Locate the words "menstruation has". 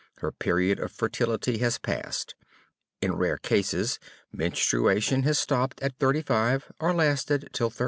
4.31-5.37